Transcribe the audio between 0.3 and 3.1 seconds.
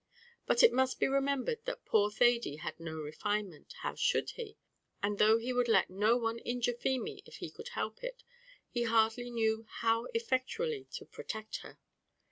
But it must be remembered that poor Thady had no